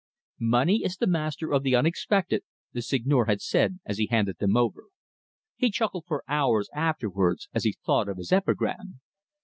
"Money 0.39 0.83
is 0.83 0.97
the 0.97 1.05
master 1.05 1.53
of 1.53 1.61
the 1.61 1.75
unexpected," 1.75 2.41
the 2.73 2.81
Seigneur 2.81 3.25
had 3.25 3.39
said 3.39 3.79
as 3.85 3.99
he 3.99 4.07
handed 4.07 4.39
them 4.39 4.57
over. 4.57 4.85
He 5.55 5.69
chuckled 5.69 6.05
for 6.07 6.23
hours 6.27 6.69
afterwards 6.73 7.47
as 7.53 7.65
he 7.65 7.73
thought 7.85 8.09
of 8.09 8.17
his 8.17 8.31
epigram. 8.31 8.99